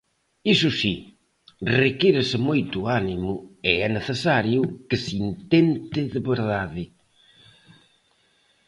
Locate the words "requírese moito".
1.81-2.77